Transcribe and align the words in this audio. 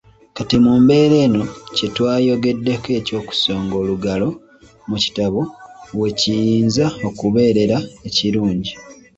Kati 0.35 0.55
mu 0.63 0.73
mbeera 0.81 1.15
eno 1.25 1.43
kyetwayogedeko 1.75 2.87
eky'okusonga 2.99 3.75
olugalo 3.81 4.29
mu 4.89 4.97
kitabo 5.03 5.41
weekiyinza 5.99 6.85
okubeerera 7.07 7.77
ekirungi. 8.07 8.73